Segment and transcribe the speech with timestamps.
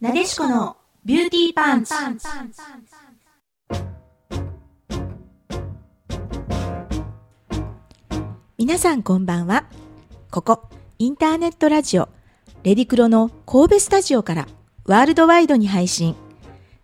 [0.00, 1.92] なでしこのビューティーパンチ。
[8.56, 9.64] 皆さんこんばんは。
[10.30, 10.68] ここ、
[11.00, 12.08] インターネットラジオ、
[12.62, 14.46] レディクロの神戸スタジオから
[14.84, 16.14] ワールドワイドに配信。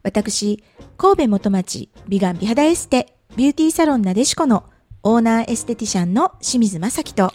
[0.02, 0.64] 私、
[0.96, 4.64] 神戸元町美顔美肌エステビューティーサロンなでしこの
[5.04, 7.32] オーナーエステティシャンの清水正樹と、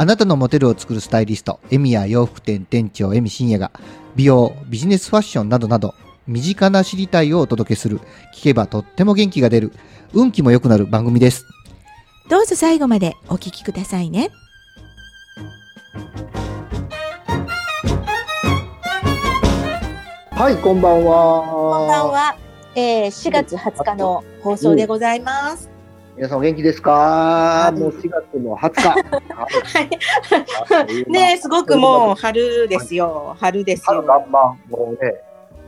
[0.00, 3.70] あなたのモテるを作るスタイリスト、エミや洋服店店長エミ深也が、
[4.16, 5.94] 美容、ビジネスファッションなどなど、
[6.26, 7.98] 身近な知りたいをお届けする、
[8.34, 9.74] 聞けばとっても元気が出る、
[10.14, 11.44] 運気も良くなる番組です。
[12.30, 14.30] どうぞ最後までお聞きくださいね。
[20.30, 21.46] はい、こんばんは。
[21.46, 22.36] こんばんは。
[22.74, 25.79] えー、4月20日の放送でございます。
[26.20, 27.72] 皆さんお元気ですか？
[27.74, 28.88] もう4月の20日。
[30.74, 31.10] はい。
[31.10, 33.34] ねすごくもう春ですよ。
[33.40, 34.26] 春です春よ。
[34.28, 35.14] もうね。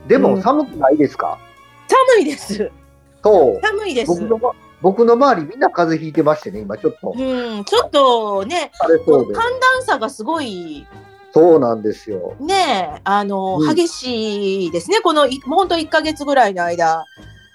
[0.07, 1.39] でも寒くないですか、
[1.87, 2.69] 寒いです。
[3.23, 3.65] そう。
[3.65, 4.11] 寒いです。
[4.11, 4.51] 僕の、ま
[4.83, 8.69] 僕の周りみんな風邪ひいてましてね、今ちょっとうん、ちょっとね。
[8.79, 9.33] 寒暖
[9.83, 10.85] 差がすごい
[11.33, 12.35] そうなんですよ。
[12.39, 14.99] ね、あの、うん激しいですね。
[15.03, 17.05] このいもう本当1ヶ月ぐらいの間。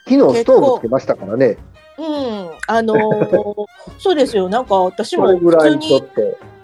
[0.09, 1.59] 昨日ストーブつけましたからね。
[1.99, 3.65] うん、あのー
[3.99, 4.49] そうですよ。
[4.49, 6.03] なんか私も普通にい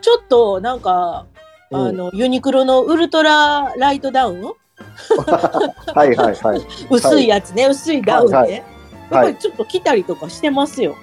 [0.00, 0.60] ちょっと。
[0.60, 1.27] なんか、
[1.70, 4.42] うんあのユニクロのウルトラライトダウン？
[5.94, 6.60] はいはいはい。
[6.88, 8.62] 薄いやつね、薄いダウンね、はいはい
[9.10, 10.94] やっぱりちょっと着たりとかしてますよ。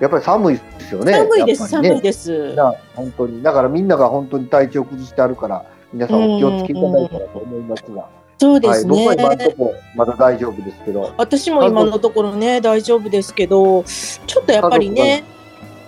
[0.00, 1.12] やっぱり寒いですよね。
[1.12, 2.54] 寒いです、ね寒いです。
[2.54, 3.42] な本当に。
[3.42, 8.04] だからみんなが本当に体調崩してあるから、皆さんお気をつけいただいたらと思いますが。
[8.48, 11.14] はい、そうですね、僕は今のところまだ大丈夫ですけど。
[11.16, 15.24] 私も今のところね、大丈夫ですけど、ちょっとやっぱりね、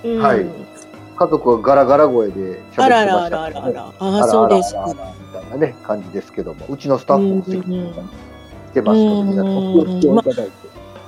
[0.05, 0.46] うん、はい
[1.16, 4.84] 家族はガラガラ声で喋ってまあららあしたねらあらあら、ああ、そうですか。
[4.84, 10.52] あらあらあらみたいなね、感じですけども、うちのスタッフもうんうんうん来てますので、皆さんお気をつけいただいて。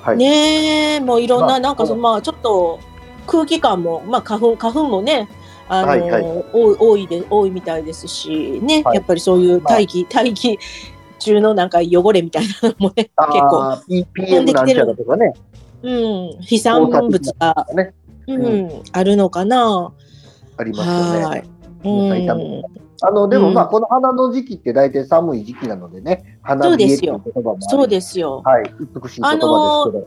[0.03, 0.17] はい。
[0.17, 2.79] ねえ、もういろんな、まあなんかその、まあ、ちょっと
[3.27, 5.29] 空気感も、まあ、花粉、花粉もね、
[5.69, 6.23] あの、はいはい
[6.53, 10.59] 多い、多いで、多いみたいですし、ね、はいやっぱりそういう大気、大気
[11.19, 15.33] 中のなんか汚れみたいなのもね、結構、あー P- PM なんちゃらとかね。
[15.83, 15.91] う
[16.39, 17.95] ん、飛散物が、ね、
[18.27, 19.93] うん、あるのかな。
[20.57, 20.89] あります
[21.21, 21.49] よはいね。。
[21.85, 22.63] うん、
[23.03, 28.43] あの、でもまあ、うんこの花の時期って大体寒い時期なのでね、花そう冷えっていですよう言葉もそうですよ。
[28.45, 28.65] はい、
[29.03, 30.07] 美しい言葉ですけど、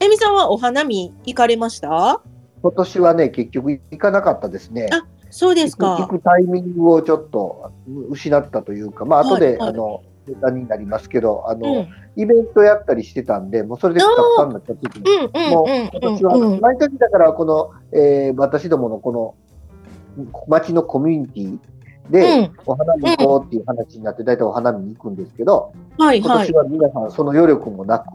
[0.00, 2.20] えみさんはお花見行かれました？
[2.62, 4.88] 今年はね、結局行かなかったですね。
[4.92, 6.06] あそうです行か。
[6.06, 7.72] くタイミングをちょっと
[8.10, 16.60] 失ったというか、まあ後で、はいはいあのネタになりますけど、あの、うん、イベントやったりしてたんで、もうそれでくたくさんになっちゃってて、うん、うん、もううん、今年は。
[16.60, 19.34] 毎年だからこの、えー私どものこの
[20.48, 21.58] 町のコミュニティ
[22.10, 26.46] で、お花見行こうっていう話になって、大体お花見に行くんですけど、はい、はい。
[26.46, 26.52] 今年。
[26.54, 28.06] は皆さんその余力もなく、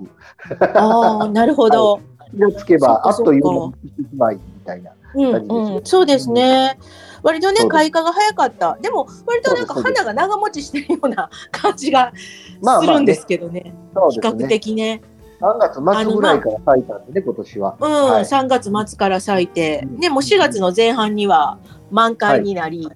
[0.77, 1.97] ああ、なるほど。
[1.97, 2.01] 気
[2.37, 4.91] がつけばあっという間に行ってしまいみたいな。
[4.91, 6.77] うん感じですようん、そうですね。
[7.23, 8.77] 割とね開花が早かった。
[8.81, 13.73] でも割となんか花が長持ちしてるような感じがするんですけどね。
[14.11, 14.47] 比較。
[14.47, 15.01] 的ね。
[15.41, 15.75] 3月
[16.05, 17.75] 末ぐらいから咲いたんでね、今年は。
[17.79, 21.59] うん、はい3月末から咲いて、うんねもう4月の前半には
[21.91, 22.89] 満開になり、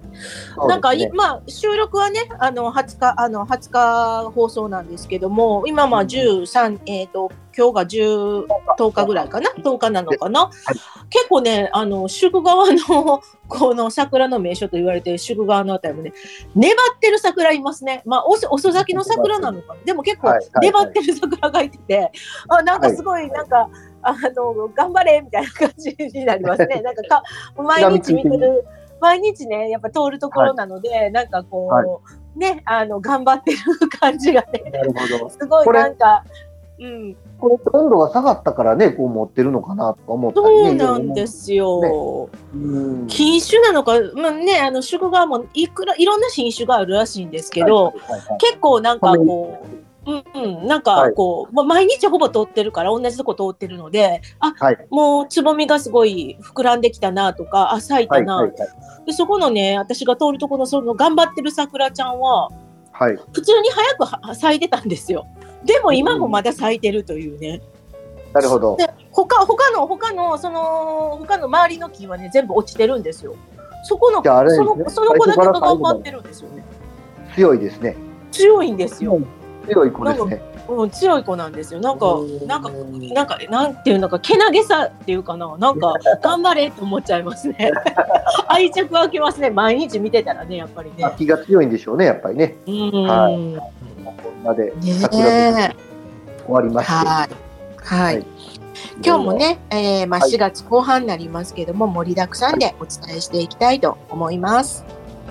[0.67, 1.11] なんか、そうですね。
[1.13, 8.45] まあ収録はねあの20日あの20日放送なんですけども、今まあ13えっ、と今日が10
[8.77, 10.49] 10日ぐらいかな？10日なのかな、
[11.09, 16.13] 結構ねあの宿川の この桜の名所と言われてる宿川のあたりもね
[16.55, 18.01] 粘ってる桜いますね。
[18.05, 19.75] まあ遅遅咲きの桜なのか。
[19.75, 22.11] なでも結構はいはい粘ってる桜がいてて、
[22.47, 23.69] あなんかすごいなんか、
[24.01, 26.81] あの頑張れみたいな感じになりますね。
[26.81, 27.23] なんかか
[27.57, 28.65] 毎日見てる
[28.99, 31.87] 毎日ねやっぱ通るところなので、なんかこう、はい
[32.35, 33.57] ねあの頑張ってる
[33.87, 35.29] 感じがねなるほど。
[35.31, 36.23] すごいなんか
[36.77, 40.63] うんこれ温度が下がったからね、こう持ってるのかなとか思ったりね。
[40.63, 42.29] そうなんですよ。
[42.53, 43.07] うん。
[43.07, 58.69] 品種なのか、まあね、あの宿川もいくらいろんな品種があるらしいんですけど、はいはいはい結構なんかこう、うんうん、なんかこう、まあ、毎日ほぼ通ってるから同じとこ通ってるので、あはいもうつぼみがすごい膨らんできたなとか、あ咲いたな、はいはいはい
[59.05, 62.49] でそこのね、私が通るところのその頑張ってる桜ちゃんは
[62.91, 63.19] はい。
[63.33, 65.27] 普通に早くは咲いてたんですよ。
[65.63, 67.61] でも今もまだ咲いてるというね。
[68.33, 68.77] なるほど。
[68.77, 73.35] で他他の他のその他の周りの木はね全部落ちてるんですよ。
[73.83, 76.63] そこのじゃああれですそねのその子だけが頑張ってるんですよね。
[77.35, 77.95] 強いですね。
[78.31, 79.19] 強いんですよ。
[79.67, 80.41] 強い子ですね。
[80.67, 81.79] うん、強い子なんですよ。
[81.79, 82.69] なんかうんなんか
[83.13, 87.71] なんかなんていうのかけなげさっていうかななんか 頑張れって思っちゃいますね。
[88.47, 89.49] 愛着湧きますね。
[89.49, 91.11] 毎日見てたらねやっぱりねあ。
[91.11, 92.55] 気が強いんでしょうね、やっぱりね。
[92.67, 95.75] うん、はこんなでね桜え
[96.45, 96.93] 終わりまして。
[96.93, 97.05] はい。
[97.83, 98.15] はい。
[98.15, 98.25] はい
[99.03, 99.33] 今日も。
[99.33, 104.85] ね、えーまあ、はい4月後半になりますけども、盛りだくさんでお伝えしていきたいと思います。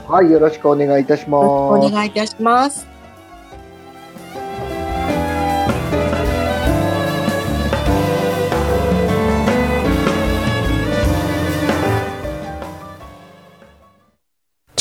[0.06, 1.46] はい、よろしくお願いいたします。
[1.46, 2.94] お願いいたします。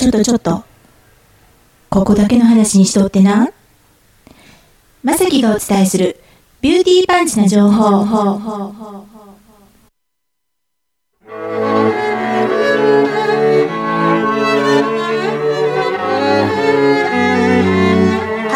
[0.04, 0.66] ちょっとちょっと。
[1.90, 3.54] ここだけの話にしとってな。
[5.02, 6.20] まさきがお伝えする
[6.60, 8.04] ビューティーパンチな情報。
[8.04, 8.22] は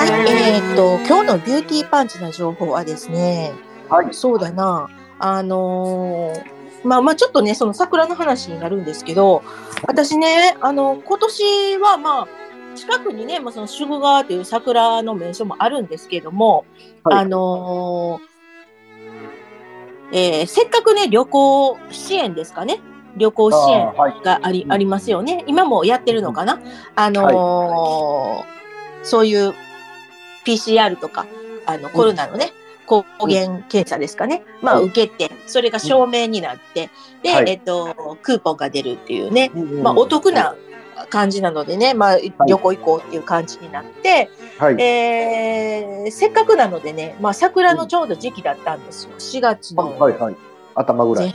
[0.06, 3.54] い、えーっと、今日のビューティーパンチな情報はですね、
[3.88, 4.08] はい。
[4.12, 9.44] そうだな、あのーまあまあちょっとね、その桜の話になるんですけど、
[9.88, 12.28] 私ね、あの、今年はまあ、
[12.76, 16.66] 近くにね、まあ、その宿川という桜の名所もあるんですけども、
[17.04, 18.28] はいあのー
[20.14, 22.80] えーせっかくね、旅行支援ですかね？
[23.18, 23.94] 旅行支援。
[24.24, 25.44] があり,、うんありますよね。
[25.48, 26.62] 今もやってるのかな？
[26.96, 28.58] あのー
[29.04, 29.54] そういう
[30.46, 31.26] PCR とか、
[31.66, 32.54] あの、コロナのね、
[32.88, 34.44] 抗原検査ですかね。
[34.62, 36.90] まあ、はい受けて、それが証明になって、
[37.22, 40.56] で、はいえっと、クーポンが出るっていうね、うんまあ、お得な。
[41.10, 42.18] 感じなのでね、まあ、
[42.48, 44.82] 旅行行こうっていう感じになって、はい。
[44.82, 49.12] えーせっかくなのでね、まあ、桜のちょうど時期だったんですよ。
[49.18, 50.36] 4月のはい、はい。
[50.74, 51.34] 頭ぐらい。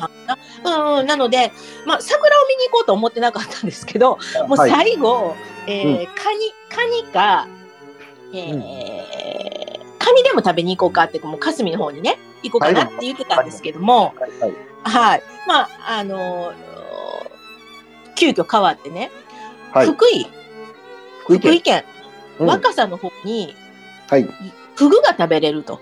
[0.64, 1.52] うんうん、なので、
[1.86, 4.18] まあ、桜を見に行こうと思ってなかったんですけど、
[4.48, 4.70] もうはい。
[4.70, 5.34] 最後、
[5.66, 7.46] えーカニ、カニか、
[8.32, 9.21] えーカ
[10.12, 14.40] ニでも食べに行こうかって、もう霞の方にね、行こうかなって言ってたんですけども、はい。
[14.40, 14.52] はい。
[14.84, 15.22] はい。
[15.46, 15.68] まあ、
[15.98, 16.72] あのー
[18.14, 19.10] 急遽変わってね、
[19.72, 19.86] はい。
[19.86, 20.26] 福井、
[21.24, 21.50] 福井県。
[21.50, 21.84] 福井県、
[22.38, 23.54] うん若狭の方に、
[24.08, 24.22] はい。
[24.76, 25.80] フグが食べれると。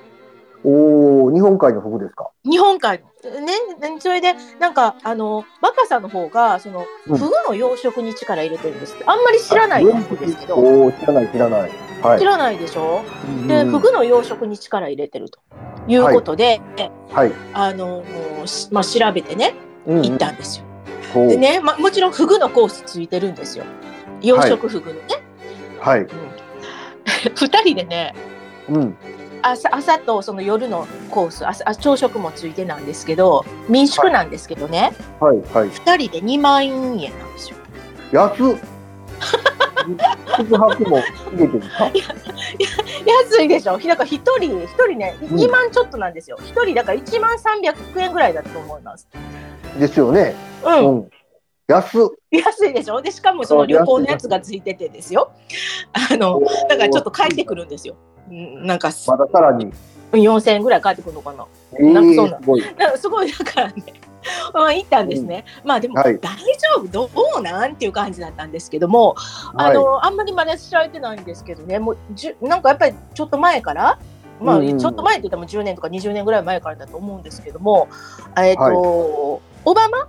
[0.65, 2.31] おお、日本海のフグですか？
[2.45, 3.41] 日本海の。
[3.41, 3.47] ね、
[3.81, 8.97] ねそれで、なんか、あの、若狭の方が、その、うんフグの養殖に力入れてるんです。
[9.07, 11.71] あんまり知らないんですけど、おお、知らない、知らない。
[12.03, 12.25] はい知。
[12.25, 13.03] らないでしょ？
[13.47, 15.39] で、うんフグの養殖に力入れてると
[15.87, 16.61] いうことで、
[17.11, 17.33] はい。
[17.55, 18.03] あの、
[18.47, 19.55] しまあ、調べてね、
[19.87, 20.65] うん行ったんですよ。
[21.15, 23.65] ほうでね、まあ、もちろんフグのコースついてるんですよ。
[24.23, 25.23] 養殖フグのね。
[25.81, 26.01] はい。
[26.01, 26.09] うん
[27.35, 28.15] 二人でね、
[28.69, 28.97] うん。
[29.43, 35.39] 朝朝とその夜のコース朝あ朝食もついてなんですけど民宿なんですけどね、はい。
[35.53, 35.69] はい。
[35.69, 36.73] 2人で2万円
[37.19, 37.57] なんですよ。
[38.13, 38.57] 安っ。
[40.37, 41.91] 宿泊も入れてるか？
[43.07, 49.09] 安いでしょだから1人1人ねん2万ちょっとなんですよ、1人だから1万300円ぐらいだと思います。
[49.79, 50.35] ですよね。
[50.65, 51.11] うん、うん。
[51.67, 52.07] 安っ。
[52.31, 53.01] 安いでしょ？
[53.01, 55.33] でしかもその旅行のやつがついててですよ
[55.93, 57.97] あのだからちょっと帰ってくるんですよ。
[58.31, 59.73] うんなんかまださらに。
[60.13, 61.47] 4000円ぐらい帰ってくるのかな。
[61.79, 62.63] ええなんかそうな んすごい。
[62.63, 63.75] だからすごいだからね、
[64.53, 67.73] まあ、行ったんですね、まあでもはい大丈夫、どうなん？
[67.73, 69.15] っていう感じだったんですけども、
[69.55, 69.75] あはい。
[69.75, 73.99] のあんまりまだ知られてないんですけどねもうじゅなんかやっぱりちょっと前から、
[74.41, 77.87] まあ、うんうんちょっと前って言っても10年とか20年ぐらい前からだと思うんですけども、
[78.37, 80.09] えっ、と、オバマ？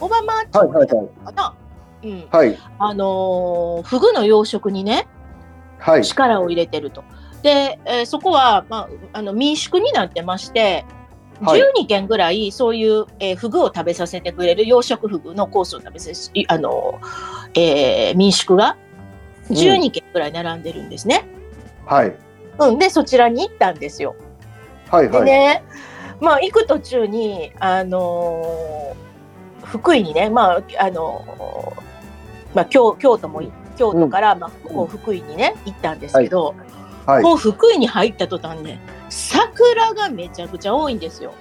[0.00, 0.68] オバマ町はい。
[0.68, 0.86] はい。
[0.86, 1.08] はい。
[1.24, 1.54] かな、
[2.04, 2.58] うんはい。
[2.78, 5.08] あのーフグの養殖にね
[5.78, 6.04] はい。
[6.04, 7.02] 力を入れてると。
[7.42, 10.84] で、えーそこは、まあ、あの民宿になってまして、
[11.40, 17.00] はい12軒ぐらいそういう、えーフグを食べさせてくれる養殖フグのコースを食べさせいあの、
[17.54, 18.76] えー民宿が
[19.50, 21.26] 12軒ぐらい並んでるんですね。
[21.86, 22.14] はい。
[22.58, 24.16] うん、でそちらに行ったんですよ。
[24.90, 25.08] はい。
[25.08, 25.24] はい。
[25.24, 25.64] でね、
[26.20, 34.50] まあ行く途中にあのー福井にね、まああのーまあ京京都もい京都から、まあ
[34.86, 36.56] 福井にね行ったんですけど、はい。
[37.22, 41.32] もう福井に入った途端ね桜がめちゃくちゃ多いんですよ。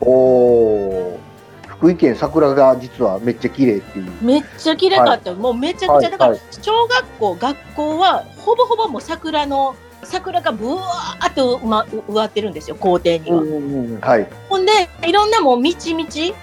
[0.00, 1.20] おお。
[1.66, 4.12] 福井県桜が実はめっちゃ綺麗っていう。
[4.20, 13.42] めっちゃ綺麗かった、もうめちゃくちゃ、はいだからはい小学校学校はほぼほぼもう桜の桜がぶわーっとうま植わってるんですよ校庭には。
[13.42, 14.00] ん。
[14.00, 14.28] はい。
[14.48, 14.72] ほんで
[15.06, 16.34] いろんなもうみちみち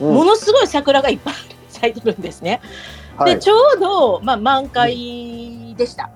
[0.00, 1.34] うんものすごい桜がいっぱい
[1.68, 2.60] 咲いてるんですね。
[3.16, 3.34] はい。
[3.34, 6.10] でちょうど、まあ、満開でした、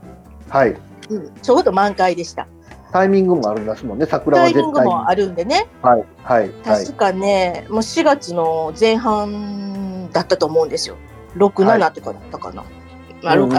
[0.49, 0.76] はい。
[1.10, 2.46] うん、ちょうど満開でした。
[2.92, 4.06] タイミングもありますもんね。
[4.06, 4.70] 桜タは絶対に。
[4.70, 6.04] イミングもあるんでねはい。
[6.22, 6.50] はい。
[6.64, 6.92] はい確。
[6.94, 10.96] かね、もう4月の前半だったと思うんですよ。
[11.36, 12.64] 6、はい7とかだったかな。
[13.22, 13.56] まあ、うんうんうん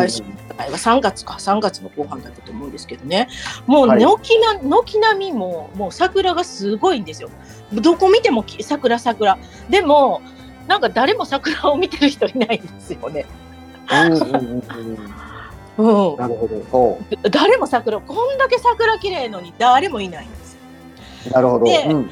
[0.57, 3.29] あ3月か、3月の後半だったと思うんですけどね。
[3.67, 7.29] もうはい軒な、軒並みも、もう桜がすごいんですよ。
[7.73, 9.37] どこ見てもき桜、桜。
[9.69, 10.21] でも、
[10.67, 13.25] なんか誰も桜を見てる人いないんですよね。
[13.91, 15.30] うんうんうんうん
[15.77, 16.63] うん、なるほど。
[16.71, 20.59] ほ誰も桜こんだけ桜綺麗のに誰もいないんですよ。
[21.27, 21.29] う。
[21.31, 21.65] なるほど。
[21.65, 22.09] でうん。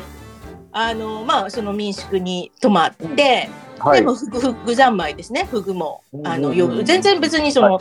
[0.71, 3.49] あのまあその民宿に泊まって、
[3.79, 3.99] はい。
[3.99, 7.79] でもフグフグ三昧ですねフグもあのうんよ全然別にその、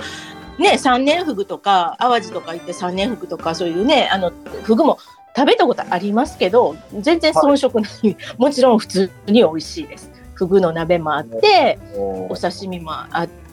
[0.58, 4.32] ね三年フグとか淡路とか行って三年フグとかそういうねあの
[4.64, 4.98] フグも
[5.36, 10.10] 食べたことありますけど全然遜色ない、もちろん普通に美味しいです。
[10.34, 13.47] フグの鍋もあってお刺身もあって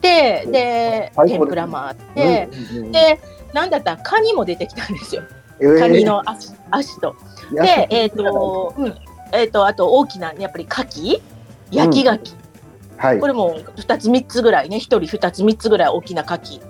[0.50, 3.20] ではい天ぷらもあって、うん、で
[3.52, 5.22] なんだったらカニも出てきたんですよ
[5.60, 7.16] えーカニの足足と。
[7.52, 8.94] で、えっ、と、うん、
[9.32, 11.22] えっ、と、あと大きな、やっぱり牡蠣？
[11.70, 12.34] 焼き牡蠣、
[12.96, 13.26] はいこ。
[13.26, 16.60] れも二つ三つぐらいね、一人二つ三つぐらい大きな牡蠣。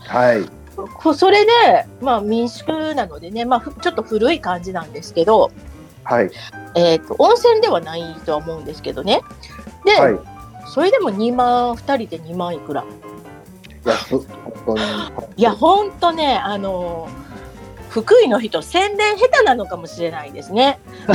[0.00, 0.44] はい。
[0.76, 1.52] こそれで、
[2.00, 5.50] まあ民宿なのでね、まあふちょっと古い感じなんですけど。
[6.04, 6.30] はい。
[6.74, 9.20] えっ、と、温泉ではないとは思うんですけどね。
[9.84, 10.18] で、はい。
[10.74, 12.84] それでも2万、二人で2万いくら？
[13.84, 14.18] 安っ。
[14.42, 14.80] 本当に。
[15.36, 17.24] いや、ほんとね、あのー
[17.90, 20.80] 福井の人宣伝下手なのかもしれないですね。
[21.06, 21.14] だ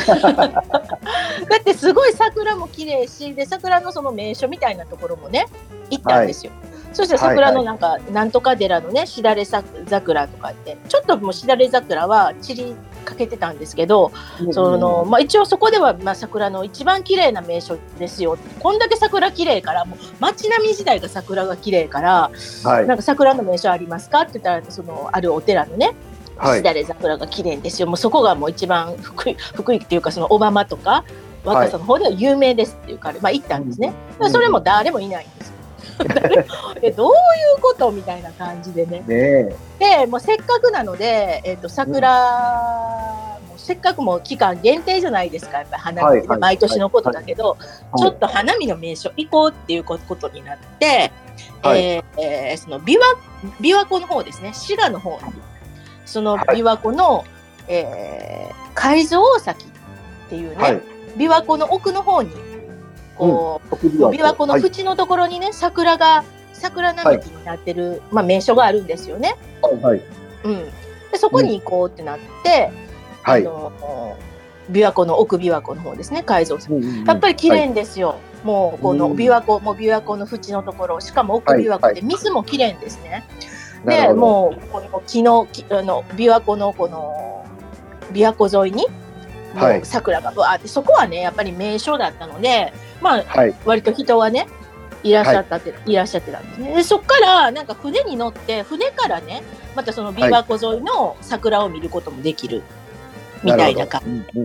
[1.59, 5.47] ってすごい桜も綺麗しで桜のその名所みたいなところもね
[5.89, 6.53] 行ったんですよ。
[6.93, 12.75] そして桜のなんか、なんとか寺のねしだれさ桜とかってちょっともうしだれ桜は散り
[13.05, 14.11] かけてたんですけど、
[14.51, 18.37] そのまあ、一応そこではまあ桜の一番綺麗な名所ですよ。
[18.59, 22.31] こんだけ桜綺麗からもう街並み自体が桜が綺麗から
[22.63, 22.87] はい。
[22.87, 25.95] なんか桜の名所ありますかって言ったらそのあるお寺のね
[26.37, 26.59] はい。
[26.59, 27.87] しだれ桜が綺麗ですよ。
[27.87, 31.03] もうそこがもう一番福井福井っていうかその小浜とか
[31.43, 34.31] 若狭の方では有名ですっていうから、まあ行ったんですね、うん。
[34.31, 35.27] それも誰もいない
[36.81, 37.13] えどうい
[37.57, 38.99] うことみたいな感じでね。
[38.99, 39.55] ねえ。
[39.79, 42.09] でもうせっかくなので、えっと桜、
[43.47, 47.55] もうせっかくもう期間限定じゃないですかやっぱり花見ってね、はいはい毎年のことだけど、は
[47.97, 51.11] いちょっと花見の名所行こうっていうことになって、
[51.61, 51.83] はい。
[51.83, 52.99] えーえーその琵琶
[53.61, 55.17] 琵琶湖の方ですね滋賀の方に
[56.05, 56.57] そのはい。
[56.57, 57.25] 琵琶湖の、
[57.67, 60.81] えー海上大崎っていうね、はい。
[61.17, 62.31] 琵琶湖の奥の方に
[63.19, 66.23] こう、琵琵琶湖の縁のところにね、桜が
[66.53, 69.35] 桜並木になってる、まあ、名所があるんですよね。
[69.61, 69.75] はい。
[69.81, 70.01] はい。
[70.45, 70.65] うん、
[71.11, 72.71] でそこに行こうってなって、
[73.21, 73.41] はい。
[73.41, 74.17] あの
[74.71, 76.73] 琵琶湖の奥琵琶湖の方ですね海蔵さん。
[76.75, 83.25] うんやっぱり綺麗ですよ、もうこのうん琵琶湖、もう琵琶湖の縁のところしかも奥琵琶湖で水も綺麗ですね。
[83.85, 87.45] でもうこの木の木あの琵琶湖のこの
[88.11, 88.89] 琵琶湖沿いにも
[89.55, 93.55] はいう桜がぶわーって、そこはねやっぱり名所だったのでまあはい。
[93.65, 94.47] 割と人はね
[95.03, 96.75] いらっしゃったって、い、らっしゃってたんですね。
[96.75, 99.43] でそっからなんか船に乗って船からね
[99.75, 102.63] またその琵琶湖沿いの桜を見ることもできる
[103.43, 104.01] みたいな感
[104.33, 104.39] じ、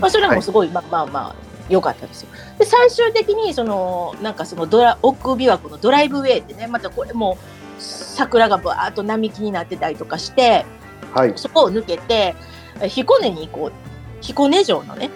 [0.00, 1.34] まあ、それもすごい、まあまあまあ
[1.68, 2.28] 良かったですよ。
[2.58, 10.64] で最終的にそのなんかそのドラ奥琵琶湖のドライブウェイってねまたこれもう桜がバーッと並木になってたりとかして
[11.12, 11.32] はい。
[11.36, 12.36] そこを抜けて
[12.80, 13.72] え彦根に行こう
[14.20, 15.10] 彦根城のね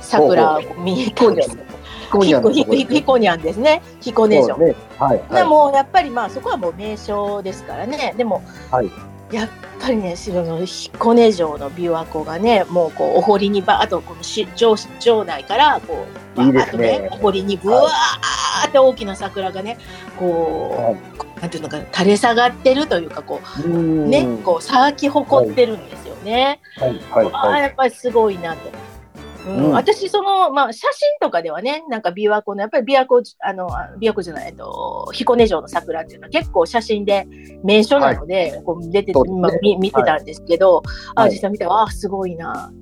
[0.00, 1.56] 桜を見に行こうです。
[2.10, 4.56] 今夜のところひひ彦根庵ですね彦根城。
[4.56, 4.74] そうね。
[4.98, 5.22] はい。
[5.34, 8.90] でもやっぱりまあそこはもう名所ですからねでも、はい
[9.32, 9.48] やっ
[9.80, 16.06] ぱりねその彦根城の琵琶湖がねもうこうお堀にばーっとこのし城城内からこ
[16.36, 19.78] ういいですバーッとねお堀にぶわーって大きな桜がね
[20.18, 20.96] こ
[21.36, 26.60] う、なんていうのかな垂れ下がってるというかこううんね、こう咲き誇ってるんですよね。
[26.76, 26.90] はい。
[27.10, 27.30] はい。
[27.32, 27.62] ああはい。
[27.62, 28.70] やっぱりすごいなって。
[28.70, 28.84] うん
[29.46, 37.26] うん私そのまあ写真とかではねなんか琵琶湖のやっぱり琵琶湖あのあ琵琶湖じゃないえっと彦根城の桜っていうのは結構写真で
[37.62, 40.84] 名所なので、こう出て、ねまあ見見てたんですけど、はい
[41.16, 42.72] あ実際見たらあすごいな。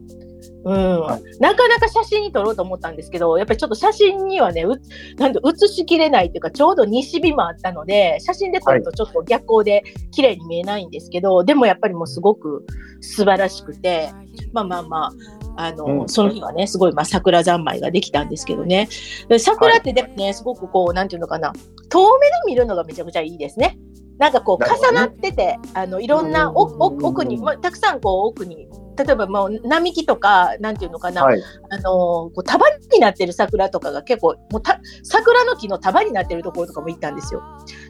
[0.65, 1.01] うん。
[1.01, 4.81] はなかなか写真に撮ろうと思ったんですけどやっぱりちょっと写真にはねう
[5.17, 12.65] なんと写しきれないっていうかちょうど西日もあったので写真で撮るとちょっと逆光で綺麗に見えないんですけど、でもやっぱりもうすごく
[13.01, 14.11] 素晴らしくて
[14.53, 15.13] まあまあま
[15.57, 16.09] ああの、うん。
[16.09, 18.89] その日はねすごいまあ桜三昧ができたんですけどね。
[19.29, 21.53] で桜ってでもね、すごくこうなんていうのかな
[21.89, 23.79] 遠目で見るのがめちゃくちゃいいですね。
[24.19, 31.43] なんかこう重なってて、あのいろんな奥に、まあ、たくさんこう奥に例えばもう並木とかなんていうのかな、はい。
[31.71, 37.43] あのこう束になってる桜とかが結構もうた桜の木の束になってるところとかも行ったんですよ。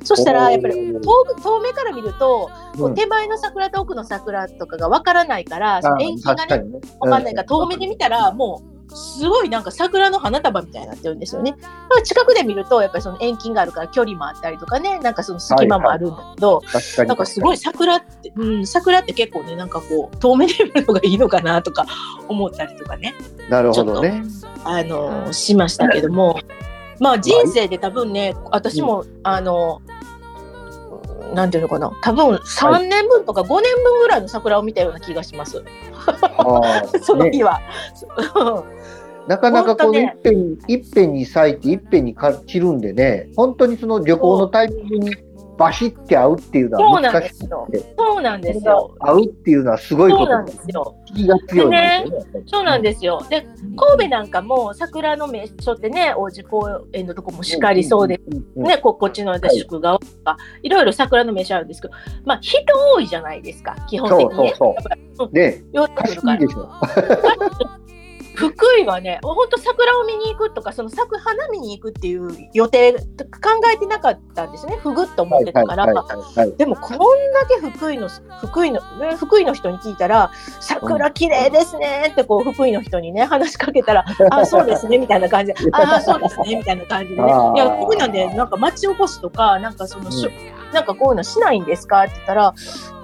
[0.04, 6.80] そしたらやっぱり遠遠目から見ると、こう手前の桜と奥の桜とかがわからないから、その延期がね確かにね。
[7.00, 11.52] わかんないから遠目で見たらもうすごいなんか桜の花束みたいになってるんですよね。
[11.52, 17.08] だから近くで見るとやっぱりその遠近があるから距離もあったりとかねなんかその隙間もあるんだけど、確かに。
[17.08, 21.86] なんかすごい桜って、うん、桜って結構ねなんかこう遠目で見るのがいいのかなとか
[22.28, 23.14] 思ったりとかね
[23.48, 24.22] なるほどね。
[24.64, 26.38] あのしましたけども
[27.00, 29.82] まあ人生で多分ね私もあの
[31.34, 35.62] なんていうのかな、多分3年分とか5年分ぐらいの桜を見たような気がします。
[36.06, 36.98] あー。
[37.02, 37.30] そのね。
[37.30, 37.60] 日は。
[39.28, 45.16] なかなかこう、いっぺんに、いっぺんに咲いて、いっぺんにか散るんでね、本当にその旅行のタイミングに
[45.58, 48.96] バシッて合うっていうのはそうなん難しくですよて、そうなんですよ。
[49.00, 50.96] 合うっていうのはすごいことそうなんですよ。
[51.14, 52.04] 気が強いね。
[52.46, 53.24] そうなんですよ。
[53.28, 58.20] で、神戸なんかも桜の名所ってね、王子公園のとこもしかりそうで、
[58.56, 61.94] ね、ここっちの宿川とか、いろいろ桜の名所あるんですけど、
[62.24, 62.62] まあ人
[62.94, 64.54] 多いじゃないですか、基本的にね。
[64.56, 67.78] そうそうそうで、寄ってく貸しるから。
[68.34, 72.98] 福井はね、本当桜を見に行くとか、その咲く花見に行くっていう予定考
[73.72, 74.78] えてなかったんですね。
[74.82, 75.86] ふぐっと思ってたから。
[76.56, 78.08] でもこんだけ福井の
[78.40, 85.60] 福井のね福井の人に聞いたら桜綺麗ですねってこう福井の人にね話しかけたら あそうですねみたいな感じで。
[85.72, 87.32] あそうですねみたいな感じでね。
[87.54, 90.30] いや福井なんでなんか町おこしとかなんかそのしゅ、
[90.72, 92.02] なんかこういうのしないんですか？
[92.02, 92.54] って言ったら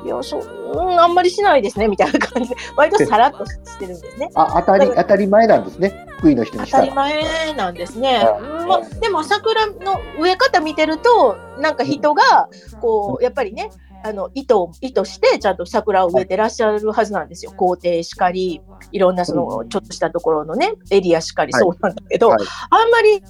[0.05, 0.43] いやそう
[0.75, 4.31] うんあんまりしないですねみたいな感じで 割とさらっとしてるんですね。
[4.35, 6.07] あ、当たり、当たり前なんですね。
[6.19, 8.19] 福井の人に当したり前なんですね。
[8.19, 12.49] はまあ、でも桜の植え方見てるとなんか人が
[12.81, 13.71] こうやっぱりね
[14.05, 17.53] あの意図を意図してちゃんと桜を植えてらっしゃるはずなんですよ。
[17.53, 18.61] 校庭しかり
[18.93, 21.63] いろんなそのちょっとしたところのねエリアしかりはい。
[21.63, 22.39] そうなんだけど、はい。
[22.71, 23.23] あんまり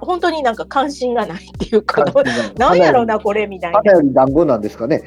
[0.00, 2.04] 本当になんか関心がないっていうか。
[2.56, 3.80] なんやろうなこれみたいな。
[4.12, 5.02] 団子なんですかね。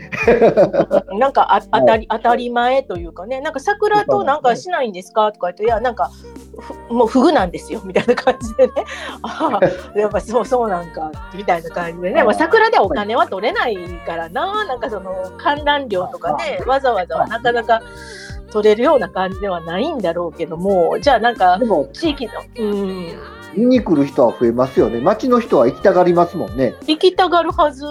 [1.20, 5.32] なんかあ 当たり当たり前というかねなんか桜となんかしないんですか？
[5.32, 6.37] とか言っていやなんかふ
[6.90, 8.74] もうフグなんですよみたいな感じでね。
[9.22, 14.66] ああやっぱそうそうなんかみたいな感じでね、まあ、桜でお金は取れないからな。
[14.66, 17.82] なんかその観覧料とかねわざわざはなかなか
[18.52, 20.98] 取れるような感じではないんだろうけども。
[21.00, 21.60] じゃあなんか
[21.94, 23.38] 地域のうん。
[23.56, 25.00] 見に来る人は増えますよね。
[25.00, 26.76] 街の人は行きたがりますもんね。
[26.86, 27.86] 行きたがるはず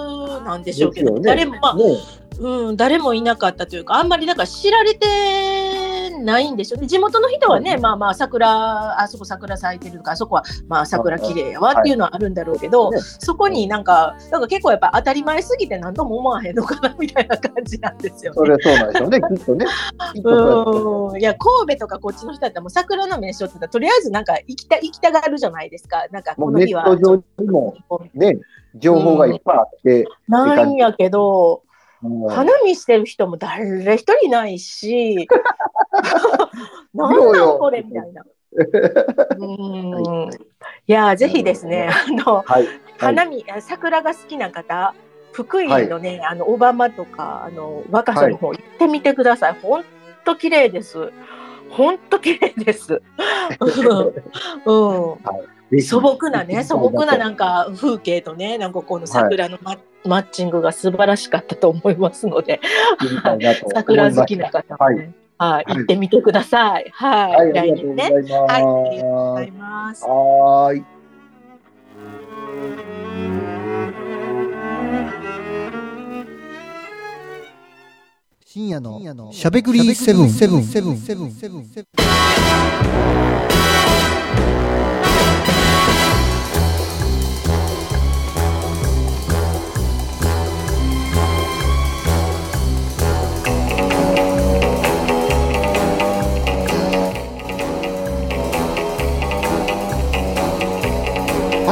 [0.44, 1.20] なんでしょうけど、ね。
[1.22, 1.84] 誰もまあね。
[2.38, 5.06] うん、誰もいなかったというか、あんまりだから知られて
[6.24, 6.78] ないんでしょ？
[6.78, 18.36] 地元の人はね、うんまあまあ桜、あそこ桜咲いてるとか、あそこはまあ桜綺麗やわっていうのはあるんだろうけど、ねそこになんか、なんか結構やっぱ当たり前すぎて何とも思わへんのかなみたいな感じなんですよね。
[18.36, 19.20] それそうなんでしょうね。
[19.28, 19.66] きっとね。
[21.14, 27.74] ういや神戸とかこっちの人だったらもう桜の名所って言ったらとりあえずなんか行きた行きたがるじゃないですかなんかこの日はト上にも
[28.14, 28.38] ね、
[28.76, 31.62] 情報がいっぱいあって、なんやけど、
[32.28, 35.26] 花見してる人も誰一人いないし、
[36.94, 38.22] なんなんこれみたいな。
[39.38, 40.30] うん。
[40.30, 42.66] いや、ぜひですね、あの、はい。
[42.98, 44.94] 花見、桜が好きな方、
[45.32, 49.58] 福井のね、あの、小浜とか、あの、若狭の方行ってみてください。
[49.60, 49.84] ほん
[50.24, 51.12] と綺麗です。
[51.70, 53.02] ほんと綺麗です。
[54.64, 55.14] うん。
[55.70, 55.82] ぜひ。
[55.82, 62.60] 素朴なね、素朴ななんか風景とね、なんかこの桜のマ,、マッチングが素晴らしかったと思いますので、
[63.74, 66.90] 桜好きな方もね、はい、行ってみてください。
[66.92, 68.10] はい、はい、あ来りがとう年ね。
[68.10, 68.42] ございます。
[68.42, 70.04] はい、ありがとうございます。
[70.04, 70.84] はーい。
[78.46, 81.64] 深夜のしゃべくりセブンセブンセブンセブンセブン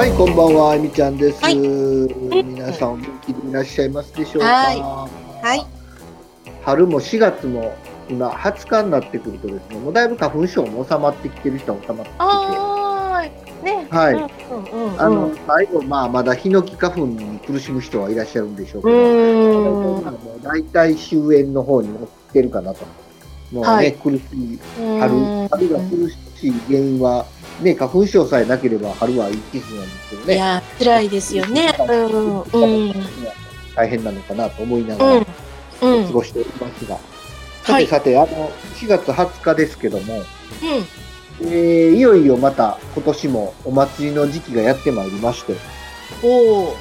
[0.05, 1.43] はい、こんばんは、あみちゃんです。
[1.43, 4.49] はい皆さん、お元気でいらっしゃいますでしょうか？
[4.49, 5.67] はいはい。
[6.62, 7.75] 春も4月も
[8.11, 13.87] 今20日になってくるとですね、もうだいぶ花粉症も収まってきてる人は収まってきてね。
[13.88, 15.01] はいうんうんうん。
[15.01, 20.05] あの最後、まあ、まだヒノキ花粉に苦しむ人はいらっしゃるんでしょうけうど、ーん。
[20.05, 22.85] もう大体終焉の方に持ってるかなと。
[23.53, 26.34] もうね、はい苦しい、うん春、春が苦しい
[26.68, 27.26] 原因は、
[27.61, 31.74] ね、花粉症さえなければ春は一気なんですけどね、いや、辛いですよね。
[31.88, 32.94] うんうん。
[33.76, 36.07] 大変なのかなと思いながらうんうん。
[36.07, 36.98] 過ごしておりますが、
[37.64, 37.85] さはい。
[37.85, 40.22] てさて、あの、4月20日ですけども、うん。
[41.40, 45.54] えーいよいよまた今年もお祭りの時期がやってまいりまして、
[46.22, 46.28] お
[46.64, 46.76] お。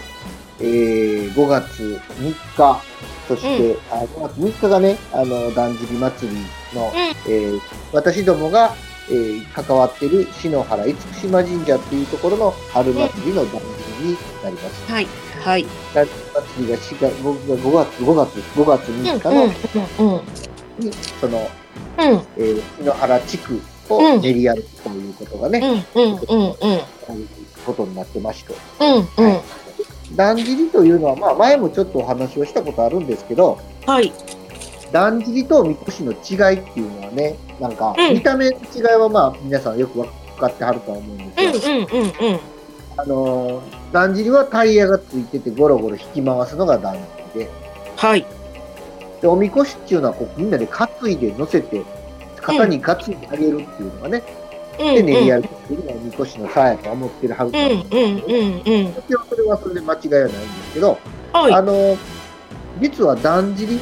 [0.59, 2.81] えー5月3日、
[3.27, 6.37] そして、あ5月3日がね、あの、だんじり祭り
[6.77, 6.91] の、
[7.27, 7.59] えー
[7.91, 8.75] 私どもが、
[9.09, 13.59] えー関わっている篠原厳島神社っていうところの春祭りのだんじ
[14.03, 14.91] りになります。
[14.91, 15.07] はい。
[15.43, 15.65] はい。
[15.93, 16.11] だんじ
[16.59, 19.43] り祭りが4月、僕が5月、5月、5月うん3日の、
[19.99, 20.21] うんうん
[20.79, 21.47] に、その、うん
[22.37, 26.57] えー篠原地区をうん練り歩くということがね、うんうんうんうんこ
[27.09, 27.27] ういう
[27.65, 29.39] ことになってまして、うんうん
[30.15, 34.13] だんじりというのは、まあ、前もちょっとお話をしたことあるんですけど、はい。
[34.93, 40.07] だんじりとみこしの違いっていうのはね、なんか、うん見た目の違いはまあ、皆さんよく分
[40.39, 41.77] かってはるとは思うんですよ。
[41.77, 42.39] うんうんうんうん。
[42.95, 46.99] あのー、だんじりはタイヤがついててゴロゴロ引き回すのがだんじ
[47.33, 47.49] りで、
[47.95, 48.23] はい。
[49.19, 51.81] で、おみこしっていうのはこうみんなで担いで乗せて、
[52.39, 54.23] 肩に担いであげるっていうのがね、
[54.79, 58.93] うんで、練り歩くっていうのがおみこしのさやと思ってるはずうなんですんうんうんうん。
[58.93, 60.99] それはそれで間違いはないんですけど、
[61.33, 61.53] はい。
[61.53, 61.97] あの、
[62.79, 63.79] 実はだんじり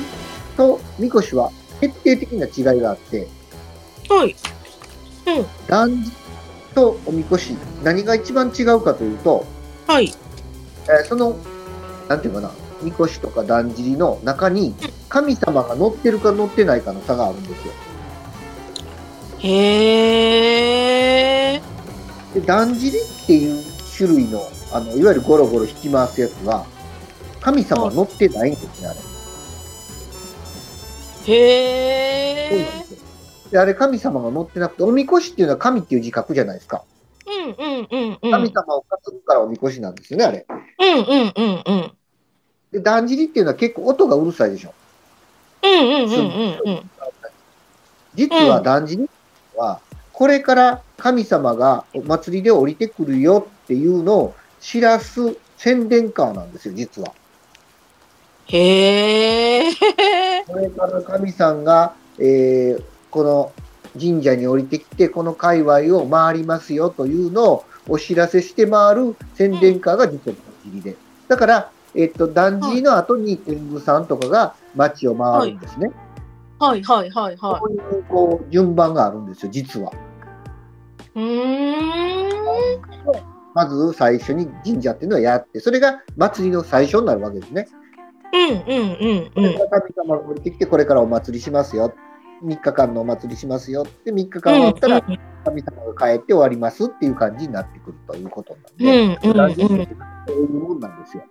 [0.62, 3.28] とみこしは決定的な違いがあって、
[4.08, 4.36] はい。
[5.68, 6.16] だんじり
[6.76, 9.46] とおみこし、何が一番違うかというと、
[9.88, 10.14] はい。
[10.86, 11.36] えーその、
[12.08, 12.52] なんていうかな、
[12.84, 14.76] みこしとかだんじりの中に、
[15.10, 17.74] 神様が乗ってるか乗ってないかの差があるんですよ。
[19.40, 19.50] へ
[21.56, 21.62] え。
[22.36, 23.64] で、だんじりっていう
[23.98, 26.68] 種類の、あの、いわゆるゴロゴロ引き回すやつは、
[27.40, 29.11] 神様は乗ってないんですね、あれ。
[31.28, 32.86] へそうなんえで。
[32.86, 32.98] すよ。
[33.52, 36.84] で、あれ神様が乗ってなくて、おみこしっていうのは神っていう字書くじゃないですか。
[37.28, 38.32] うんうんうんうん。
[38.32, 40.46] 神様を担ぐからおみこしなんですよね、あれ。
[40.80, 41.92] うんうんうんうん。
[42.72, 44.74] で、だんじりっていうのは結構音がうるさいでしょ。
[45.64, 46.90] うんうんうんうんうん。
[48.16, 49.10] 実はだんじり
[49.56, 49.80] は、
[50.14, 57.14] これから神様がお祭りで降りてくるよっていうのを知らす宣伝カーなんですよ、実は。
[58.52, 59.72] へえ。
[60.48, 63.52] これから神さんが、えーこの
[64.00, 70.96] 神社に降りてきて、この界隈を回りますよというのをお知らせして回る宣伝カーが実はだんじりで。
[71.28, 75.92] だから、えっと、だんじりの後に天狗さんとかが街を回るんですね。
[76.58, 79.92] はいはいはいはこういう、こう、順番があるんですよ、実は。
[79.92, 79.96] い。
[81.16, 82.32] うーん。
[83.54, 87.68] まず最初に神社っていうのをやって、それが祭りの最初になるわけですね。
[88.34, 89.54] うんうんうんうん。
[89.54, 91.94] これから神様が降りてきて、これからお祭りしますよ。
[92.44, 93.86] 3日間のお祭りしますよ。
[94.06, 99.66] で、3日間終わったらうん神様が帰って終わりますっていう感じになってくるということなんうで、
[100.28, 101.24] そういうもんなんですよ。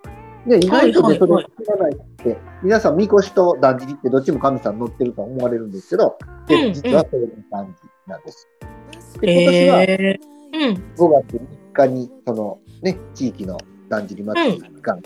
[0.46, 8.48] で、意外とね、それはい知らないって、皆さん、みこしとだんじりってどっちも神さん乗ってると思われるんですけど、で実はそういう感じなんです。
[9.20, 10.20] で、今年はへえ。
[10.52, 10.94] うん。
[10.96, 13.58] 5月3日に、そのね、地域の
[13.88, 14.98] だんじり祭りが、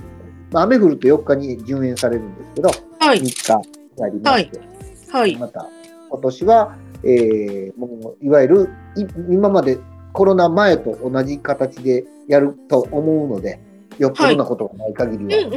[0.55, 2.69] まあ、雨降ると4日に順延されるんですけど、
[3.01, 3.19] 3はい。
[3.19, 3.59] 日や
[4.09, 4.61] りまして、
[5.11, 5.37] はい。
[5.37, 5.67] また
[6.09, 9.79] 今年は、えーもういわゆるい今まで
[10.12, 13.59] コロナ前と同じ形でやると思うので、
[13.99, 15.51] よっぽどなことがない限りは。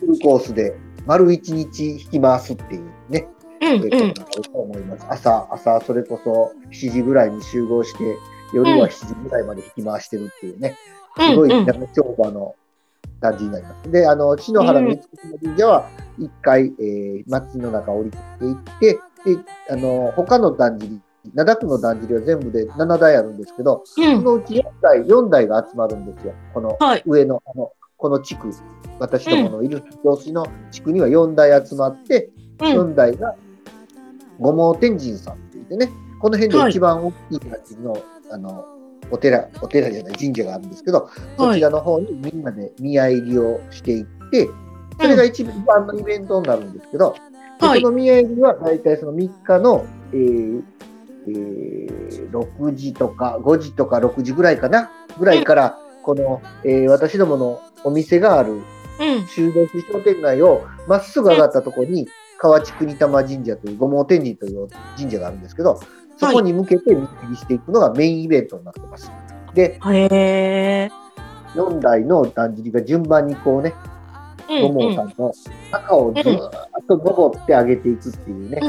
[0.00, 3.28] フルコースで丸1日引き回すっていうね、
[3.60, 5.06] うんえーうんこと思います。
[5.08, 8.16] 朝、朝、それこそ7時ぐらいに集合して、
[8.52, 10.74] 夜は7時ぐらいまで引き回してるっていうね、
[11.16, 12.56] すごい長丁場の
[13.20, 13.90] 感じになります。
[13.90, 19.00] で、あの、篠原の厳島神社は、一回、えー、町の中を降りていって、で、
[19.70, 21.00] あの、他のだんじり、
[21.34, 24.16] 灘区のだんじりは全部で7台あるんですけど、うん。
[24.16, 26.34] そのうち4台、4台が集まるんですよ。
[26.54, 27.02] このはい。
[27.06, 28.50] 上の、あの、この地区、
[28.98, 32.66] 私どものいる様子の地区には4台集まって、うん。
[32.66, 33.34] 4台が
[34.38, 37.98] 五毛天神さんって言ってね、この辺で一番大きい感じの、
[38.30, 38.64] あの、
[39.10, 44.48] お寺、お寺じゃない神社があるんですけど、そちらの方にみんなで宮入りをしていって、
[45.00, 47.14] それが一番のイベントになるんですけど、
[47.60, 47.80] ではい。
[47.80, 50.62] その宮入りは大体その3日の、えー
[51.28, 51.86] えー
[52.30, 59.26] 6時とか5時とか6時ぐらいかな、ぐらいから、この、えー私どものお店があるうん。
[59.26, 65.80] 修道士商店街をまっすぐ上がったところに、河内国玉神社という五毛天神という神社があるんですけど、
[66.16, 69.10] そこに向けて見切りしていくのがメインイベントになってます。
[69.54, 70.90] で、へえ。
[71.54, 73.74] 4台のだんじりが順番にこうね、
[74.48, 75.32] うん五毛さんの
[75.72, 76.50] 坂をずーっ
[76.86, 78.60] と登って上げていくっていうね。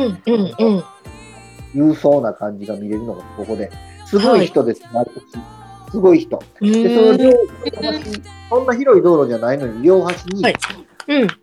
[1.76, 3.70] 勇壮な感じが見れるのがここで、
[4.06, 5.92] すごい人です、毎年。
[5.92, 6.42] すごい人。
[6.62, 7.18] うで、そのん。
[7.18, 10.42] 両端、そんな広い道路じゃないのに、両端に。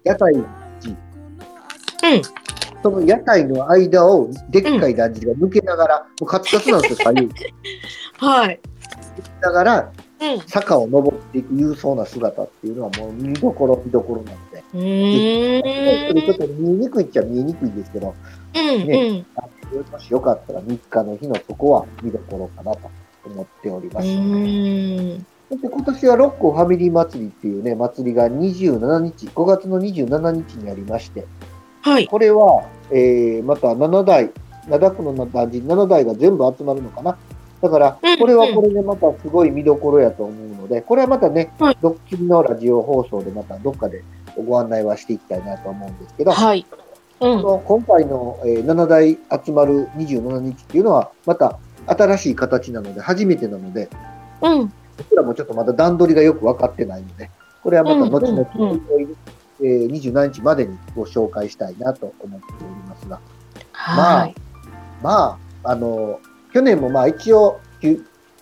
[0.02, 0.44] 屋台うん。
[2.84, 7.34] その屋台の間をでっかいだんじりが抜けながら、もうカツカツなんですよ、左右。
[8.20, 8.60] はい。
[9.40, 10.40] ながらうん。
[10.42, 16.26] 坂を登っていく勇壮な姿っていうのはもう見どころ見どころなので、うーん。
[16.26, 18.14] ちょっと見えにくいっちゃ見えにくいですけど、
[18.54, 19.26] うんうん。
[19.90, 22.90] もしよかったら3日の日のそこは見どころかなと
[23.24, 24.08] 思っております。
[24.08, 25.26] うん。
[25.48, 31.24] そして今年は六甲ファミリー祭りっていうね、祭りが27日、5月の27日にありまして、
[31.84, 32.06] はい。
[32.06, 34.30] これは、えー、また7台、
[34.70, 37.18] 灘区のだんじり7台が全部集まるのかな？
[37.60, 44.02] だからうん、これはこれでまたすごい見どころやと思うので、これはまたねはい、ドッキリのラジオ放送でまたどっかで
[44.46, 46.64] ご案内はしていきたいなと思うんですけど、はい。
[47.20, 47.42] うん。
[47.42, 53.90] 今回の、えー7台集まる27日っていうのは、また新しい形なので、初めてなので、
[54.40, 54.72] うん。
[54.96, 57.30] 僕らもちょっとまだ段取りがよく分かってないので、
[57.62, 59.16] これはまた後々、うんうん
[59.64, 63.20] えー27日までにご紹介したいなと思っておりますが、
[63.72, 64.34] はい。
[65.02, 66.20] まあ、あの、
[66.52, 67.96] 去年もまあ一応、え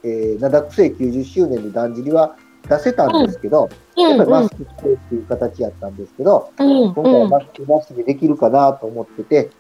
[0.05, 2.37] ー、灘区政90周年のだんじりは
[2.69, 4.03] 出せたんですけど、うん。
[4.03, 6.93] やっぱりマスクしてっていう形やったんですけど、うん。
[6.93, 7.31] 今回はうん。
[7.31, 9.51] マスクなしでできるかなと思ってて、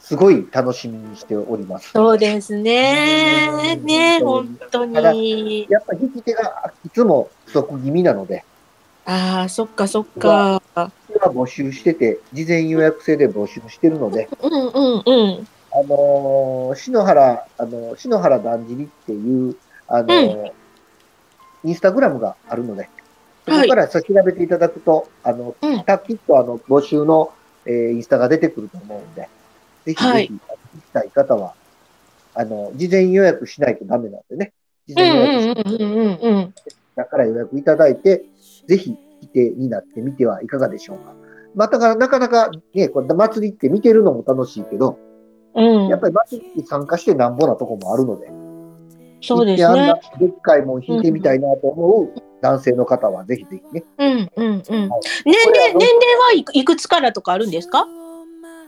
[0.00, 1.90] すごい楽しみにしております。
[1.92, 3.76] そうですね。
[3.82, 5.66] ね、本当に。
[5.70, 8.44] やっぱり引き手がいつも不足気味なので、
[9.06, 10.62] ああ、そっかそっか。
[10.74, 10.80] そ
[11.12, 15.48] れは募集してて、事前予約制で募集してるので、うんうんうん。
[15.72, 19.56] あのー篠原、あの、篠原だんじりっていう、
[19.88, 20.52] あのー
[21.64, 22.88] インスタグラムがあるので、
[23.46, 27.32] そこからさ調べていただくと、あの、うんたきっとあの、募集の、
[27.66, 29.28] えーインスタが出てくると思うんで、
[29.84, 31.54] ぜひぜはいひ、行きたい方は、
[32.34, 34.52] あの、事前予約しないとダメなんでね、
[34.88, 36.54] 事うん前予約しうんうんうんうん。
[36.96, 38.24] だから予約いただいて、
[38.66, 41.14] ぜひ来てになってみてはいかがでしょうか。
[41.54, 44.98] まあ、だからなかなかね、これ祭りって見てるのも楽しいけど、
[45.54, 45.88] うん。
[45.88, 48.28] やっぱり祭りに参加してなんぼなとこもあるので、
[49.22, 49.94] そうですね。
[50.18, 53.84] でっかいもん引いてみたいなと思う男性の方はぜひぜひね。
[53.98, 54.62] うんうんうん。
[54.64, 54.90] 年齢、は
[55.24, 57.86] 年齢はいくつからとかあるんですか？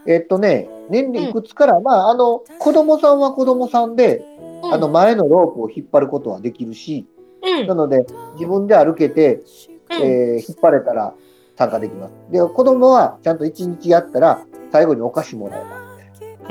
[0.07, 4.25] えっとね、年齢いくつから、まあ、あの、子供さんは子供さんで、
[4.71, 7.05] あの、前のロープを引っ張ることはできるし、
[7.43, 11.15] うんなので、自分で歩けて、うんえー引っ張れたら
[11.57, 12.13] 参加できます。
[12.31, 14.41] で、子供はちゃんと1日やったら、
[14.73, 15.87] 最後にお菓子もらえま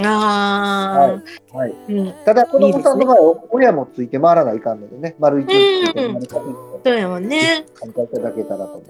[0.04, 1.20] あ
[1.54, 1.76] あ、はい。
[1.90, 2.08] うん。
[2.08, 2.26] す。
[2.26, 6.36] ただ、子供さんの場合は、親もついて回らないかんのでね、丸一日ついてうん丸一日
[6.84, 7.66] そうやもんね。
[7.76, 8.82] 参加いただけたらと思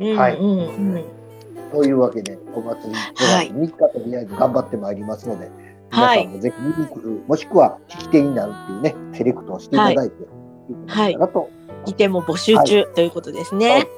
[0.00, 0.04] う。
[0.04, 0.62] うんはいうんう
[0.98, 1.04] ん。
[1.72, 5.50] というわけで、お祭りはい5月3日とりあえず頑張ってまいりますので、
[5.90, 11.50] はい皆さんもぜひ見に来る、もしくは聞き手になるっていうね、セレクトをしていただいて、いただけたらと
[11.86, 13.88] いても募集中ということですね。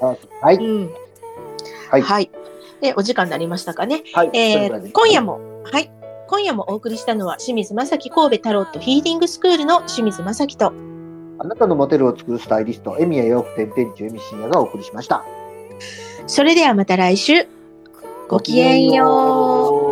[0.43, 0.57] はい。
[0.57, 0.91] うん。
[1.91, 2.03] はい。
[2.03, 2.31] はい。
[2.81, 4.03] で、お時間になりましたかね。
[4.13, 4.31] はい。
[4.35, 5.21] えー、今夜。
[5.21, 5.91] も、はい。
[6.29, 10.73] 今夜もお送りしたのは清水正樹神戸タロットヒーリングスクールの清水正樹と、
[11.39, 15.25] あなたのモデルを作るスタイリスト、エミヤ洋服店店長、エミシンヤがお送りしました。
[16.27, 17.47] それではまた来週、
[18.29, 19.88] ごきげんよ